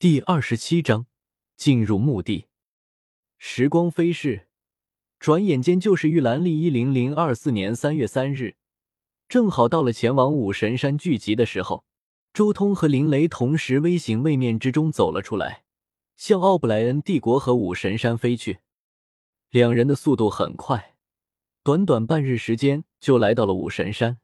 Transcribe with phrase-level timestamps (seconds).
[0.00, 1.04] 第二十七章
[1.58, 2.46] 进入墓地。
[3.36, 4.48] 时光飞逝，
[5.18, 8.56] 转眼间就是玉兰历一零零二四年三月三日，
[9.28, 11.84] 正好到了前往武神山聚集的时候。
[12.32, 15.64] 周通和林雷同时微型位面之中走了出来，
[16.16, 18.60] 向奥布莱恩帝国和武神山飞去。
[19.50, 20.96] 两人的速度很快，
[21.62, 24.18] 短短半日时间就来到了武神山。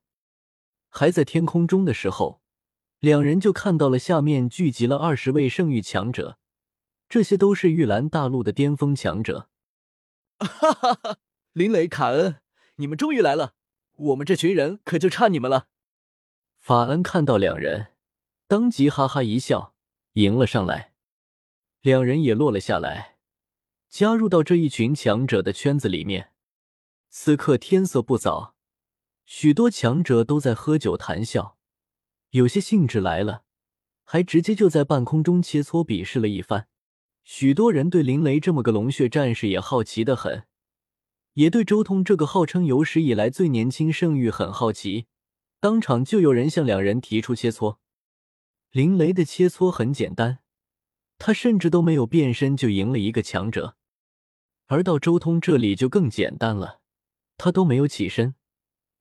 [0.88, 2.40] 还在天空中的时候。
[3.00, 6.38] 两人就看到了下面聚集了二十位圣域强者，
[7.08, 9.50] 这些都是玉兰大陆的巅峰强者。
[10.38, 11.18] 哈哈哈！
[11.52, 12.36] 林雷、卡恩，
[12.76, 13.54] 你们终于来了，
[13.96, 15.68] 我们这群人可就差你们了。
[16.58, 17.88] 法恩看到两人，
[18.48, 19.74] 当即哈哈一笑，
[20.14, 20.92] 迎了上来。
[21.82, 23.18] 两人也落了下来，
[23.88, 26.32] 加入到这一群强者的圈子里面。
[27.08, 28.54] 此刻天色不早，
[29.24, 31.55] 许多强者都在喝酒谈笑。
[32.30, 33.42] 有些兴致来了，
[34.04, 36.68] 还直接就在半空中切磋比试了一番。
[37.24, 40.44] 许多人对林雷这么个龙血战士也好奇的很，
[41.34, 45.06] 也对周通这个号称有史以来最年轻圣域很好奇。
[45.58, 47.78] 当场就有人向两人提出切磋。
[48.70, 50.38] 林雷的切磋很简单，
[51.18, 53.76] 他甚至都没有变身就赢了一个强者。
[54.66, 56.80] 而到周通这里就更简单了，
[57.36, 58.34] 他都没有起身，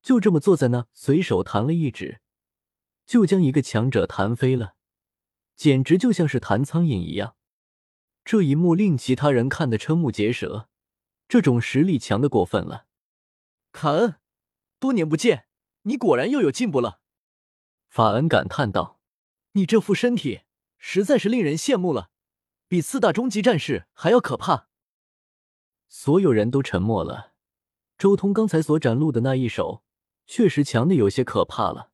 [0.01, 2.21] 就这么坐在那，随手弹了一指。
[3.05, 4.75] 就将一个强者弹飞了，
[5.55, 7.35] 简直就像是弹苍蝇一样。
[8.23, 10.67] 这一幕令其他人看得瞠目结舌，
[11.27, 12.87] 这种实力强的过分了。
[13.71, 14.15] 卡恩，
[14.79, 15.45] 多年不见，
[15.83, 17.01] 你果然又有进步了。
[17.87, 18.99] 法恩感叹道
[19.53, 20.41] ：“你这副身体
[20.77, 22.09] 实在是令人羡慕了，
[22.67, 24.69] 比四大终极战士还要可怕。”
[25.87, 27.33] 所有人都沉默了。
[27.97, 29.83] 周通刚才所展露的那一手，
[30.25, 31.91] 确实强的有些可怕了。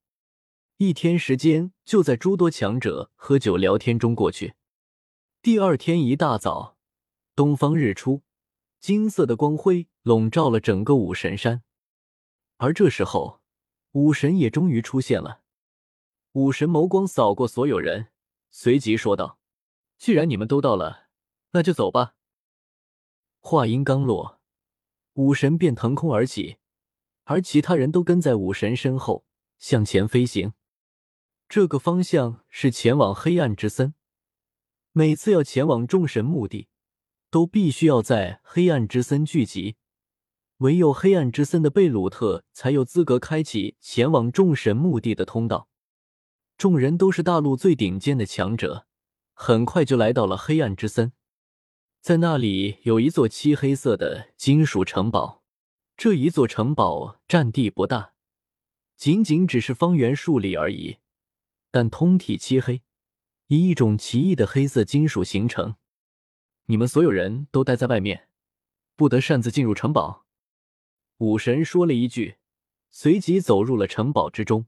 [0.84, 4.56] 一天时间就在诸多强者喝酒聊天中过去。
[5.40, 6.76] 第二天一大早，
[7.36, 8.24] 东方日出，
[8.80, 11.62] 金色的光辉笼罩了整个武神山。
[12.58, 13.42] 而这时候，
[13.92, 15.42] 武神也终于出现了。
[16.32, 18.08] 武神眸光扫过所有人，
[18.50, 19.38] 随即说道
[20.00, 21.10] ：“既然你们都到了，
[21.52, 22.16] 那就走吧。”
[23.40, 24.40] 话音刚落，
[25.14, 26.58] 武神便腾空而起，
[27.26, 29.28] 而其他人都跟在武神身后
[29.60, 30.54] 向前飞行。
[31.52, 33.94] 这个方向是前往黑暗之森。
[34.94, 36.70] 每次要前往众神墓地，
[37.30, 39.76] 都必须要在黑暗之森聚集。
[40.60, 45.68] 唯有黑暗之森的贝鲁特才有资格开启前往众神墓地的通道。
[46.58, 48.88] 众人都是大陆最顶尖的强者，
[49.34, 51.12] 很快就来到了黑暗之森。
[52.00, 55.44] 在那里有一座漆黑色的金属城堡。
[55.98, 58.14] 这一座城堡占地不大，
[58.96, 61.00] 仅仅只是方圆数里而已。
[61.72, 62.84] 但通体漆黑，
[63.48, 65.76] 以一种奇异的黑色金属形成。
[66.66, 68.28] 你们所有人都待在外面，
[68.96, 70.26] 不得擅自进入城堡。
[71.18, 72.38] 武神说了一句，
[72.90, 74.68] 随即走入了城堡之中。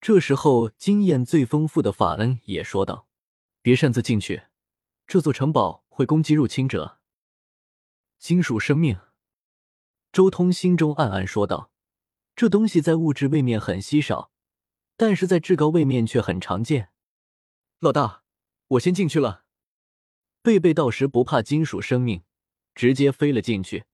[0.00, 3.08] 这时候，经验最丰富的法恩也说道
[3.62, 4.44] ：“别擅自进去，
[5.06, 6.98] 这座城堡会攻击入侵者。”
[8.18, 8.98] 金属生命，
[10.12, 11.70] 周通心中暗暗说道
[12.36, 14.30] ：“这东西在物质位面很稀少。”
[14.96, 16.90] 但是在至高位面却很常见。
[17.80, 18.22] 老大，
[18.68, 19.44] 我先进去了。
[20.42, 22.22] 贝贝到时不怕金属生命，
[22.74, 23.84] 直接飞了进去。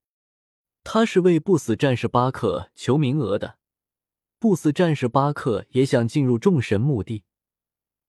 [0.85, 3.59] 他是为不死战士巴克求名额的。
[4.39, 7.25] 不死战士巴克也想进入众神墓地，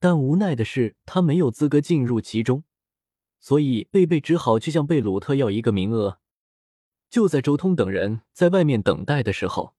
[0.00, 2.64] 但无奈的是他没有资格进入其中，
[3.38, 6.18] 所以贝贝只好去向贝鲁特要一个名额。
[7.08, 9.76] 就在周通等人在外面等待的时候，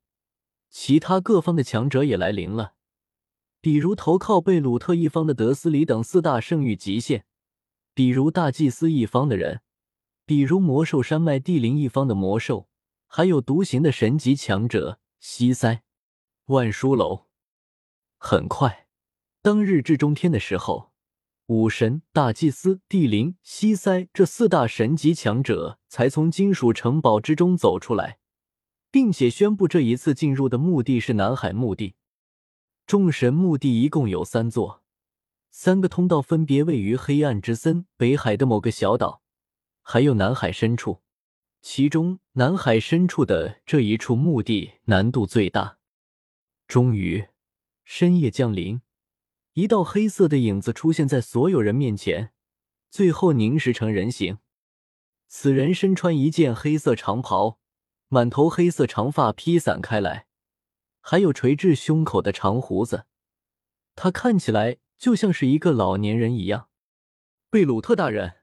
[0.70, 2.76] 其他各方的强者也来临了。
[3.66, 7.24] 比如投靠贝鲁特一方的德斯里等四大圣域极限，
[7.96, 9.62] 比如大祭司一方的人，
[10.24, 12.70] 比如魔兽山脉地灵一方的魔兽，
[13.08, 15.82] 还有独行的神级强者西塞、
[16.46, 17.26] 万书楼。
[18.20, 18.86] 很快，
[19.42, 20.92] 当日至中天的时候，
[21.48, 28.20] 武神、大祭司、地灵、西塞这四大神级强者才从金属城堡之中走出来，
[28.92, 31.96] 并且宣布这一次进入的目的是南海墓地。
[32.86, 34.84] 众神墓地一共有三座，
[35.50, 39.24] 三个通道分别位于黑暗之森北海的某个小岛，
[39.82, 41.02] 还有南海深处。
[41.64, 45.80] 其中南海深处的这一处墓地难度最大。
[46.68, 47.26] 终于，
[47.84, 48.82] 深夜降临，
[49.54, 52.34] 一道黑色的影子出现在所有人面前，
[52.92, 54.38] 最后凝实成人形。
[55.28, 57.58] 此人身穿一件黑色长袍，
[58.10, 60.28] 满头黑色长发披散开来。
[61.08, 63.06] 还有垂至胸口的长胡子，
[63.94, 66.68] 他看起来就像是一个老年人一样。
[67.52, 68.38] 贝鲁特大人。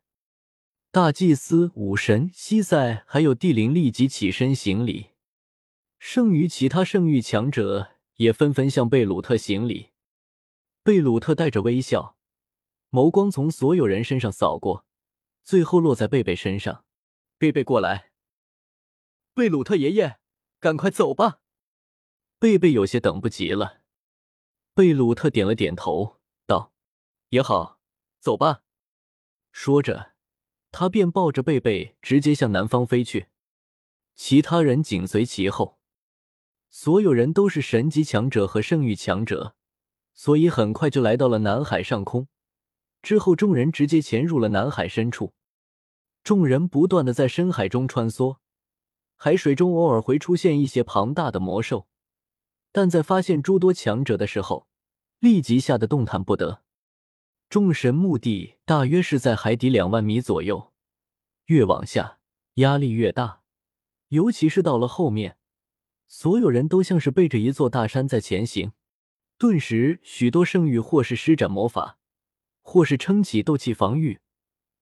[0.93, 5.09] 大祭司、武神西塞还有帝灵立即起身行礼，
[5.99, 9.91] 剩余其他圣域强者也纷纷向贝鲁特行礼。
[10.85, 12.17] 贝鲁特带着微笑，
[12.93, 14.87] 眸光从所有人身上扫过，
[15.43, 16.85] 最后落在贝贝身上。
[17.38, 18.12] 贝贝过来，
[19.35, 20.20] 贝鲁特爷爷，
[20.61, 21.41] 赶快走吧。
[22.42, 23.82] 贝贝有些等不及了。
[24.74, 26.72] 贝鲁特点了点头，道
[27.30, 27.78] ：“也好，
[28.18, 28.64] 走吧。”
[29.52, 30.14] 说着。
[30.72, 33.28] 他便抱着贝贝直接向南方飞去，
[34.16, 35.78] 其他人紧随其后。
[36.68, 39.54] 所有人都是神级强者和圣域强者，
[40.12, 42.26] 所以很快就来到了南海上空。
[43.02, 45.32] 之后，众人直接潜入了南海深处。
[46.24, 48.38] 众人不断的在深海中穿梭，
[49.14, 51.86] 海水中偶尔会出现一些庞大的魔兽，
[52.72, 54.66] 但在发现诸多强者的时候，
[55.19, 56.62] 立即吓得动弹不得。
[57.48, 60.72] 众神墓地大约是在海底两万米左右，
[61.46, 62.19] 越往下
[62.54, 63.42] 压力越大，
[64.08, 65.36] 尤其是到了后面，
[66.06, 68.72] 所有人都像是背着一座大山在前行。
[69.36, 71.98] 顿时，许多圣域或是施展魔法，
[72.62, 74.20] 或是撑起斗气防御，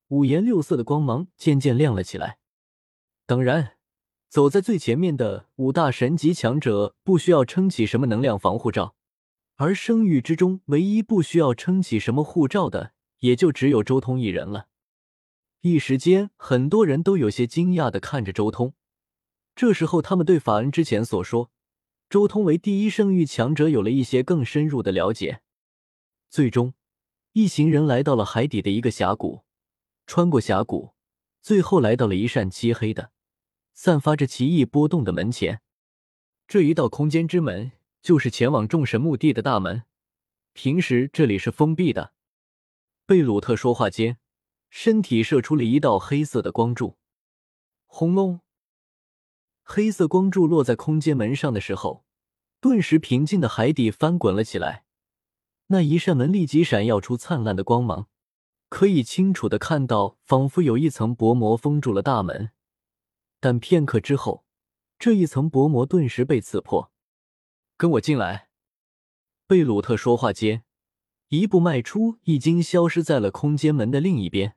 [0.09, 2.39] 五颜六色的光芒渐渐亮了起来。
[3.27, 3.79] 当然，
[4.31, 8.95] 走在最前面的五大神级强者不需要撑起什么能量防护罩。
[9.57, 14.69] 而生域之中，唯一不需要撑起什么护照的，也就只有周通一人了。
[15.63, 18.73] 一时间，很多人都有些惊讶的看着周通。
[19.57, 21.51] 这时候，他们对法恩之前所说
[22.09, 25.41] 周通为第一生域强者有了一些更深入的了解。
[26.31, 26.75] 最终，
[27.33, 29.43] 一行人来到了海底的一个峡谷，
[30.07, 30.95] 穿过峡谷，
[31.43, 33.11] 最后来到了一扇漆黑的、
[33.83, 35.63] 散发着奇异波动的门前。
[36.47, 37.73] 这一道空间之门。
[38.03, 39.85] 就是前往众神墓地的大门，
[40.53, 42.13] 平时这里是封闭的。
[43.07, 44.19] 贝鲁特说话间，
[44.69, 46.97] 身体射出了一道黑色的光柱，
[47.87, 48.41] 轰隆！
[49.63, 52.05] 黑色光柱落在空间门上的时候，
[52.61, 54.85] 顿时平静的海底翻滚了起来。
[55.69, 58.09] 那一扇门立即闪耀出灿烂的光芒，
[58.69, 62.51] 可以清楚的看到，仿佛有一层薄膜封住了大门。
[63.41, 64.45] 但片刻之后，
[64.99, 66.93] 这一层薄膜顿时被刺破。
[67.77, 68.51] 跟我进来。
[69.47, 70.63] 贝鲁特说话间，
[71.29, 74.57] 一步迈出，已经消失在了空间门的另一边。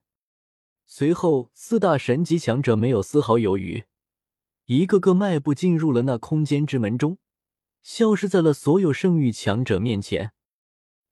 [0.85, 3.85] 随后，四大神级强者没有丝毫犹豫，
[4.65, 7.17] 一个个迈步进入了那空间之门中，
[7.81, 10.33] 消失在了所有圣域强者面前。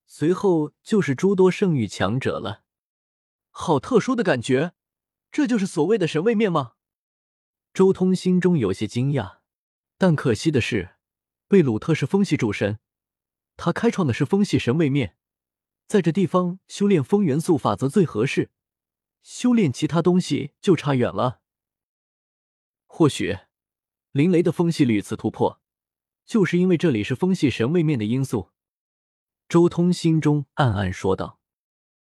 [0.06, 2.64] 随后就是诸多圣域强者了。
[3.50, 4.74] 好特殊的感觉，
[5.32, 6.74] 这就是所谓的神位面吗？
[7.74, 9.40] 周通心中有些惊讶，
[9.98, 10.96] 但可惜的是。
[11.48, 12.80] 贝鲁特是风系主神，
[13.58, 15.18] 他开创的是风系神位面，
[15.86, 18.52] 在这地方修炼风元素法则最合适，
[19.22, 21.42] 修炼其他东西就差远了。
[22.86, 23.38] 或许
[24.12, 25.62] 林雷的风系屡次突破，
[26.26, 28.52] 就是因为这里是风系神位面的因素。
[29.50, 31.41] 周通心中暗暗说道。